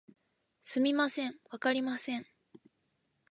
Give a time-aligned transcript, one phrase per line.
[0.63, 2.25] すみません、わかりません